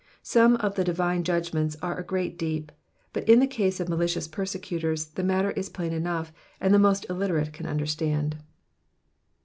Some 0.23 0.55
of 0.55 0.73
the 0.73 0.83
divine 0.83 1.23
judgments 1.23 1.77
are 1.79 1.95
a 1.95 2.03
great 2.03 2.39
<ieep, 2.39 2.69
but 3.13 3.29
in 3.29 3.39
the 3.39 3.45
case 3.45 3.79
of 3.79 3.87
malicious 3.87 4.27
persecutors 4.27 5.09
the 5.09 5.21
matter 5.21 5.51
is 5.51 5.69
plain 5.69 5.93
enough, 5.93 6.33
and 6.59 6.73
the 6.73 6.79
most 6.79 7.05
illiterate 7.07 7.53
can 7.53 7.67
understand. 7.67 8.37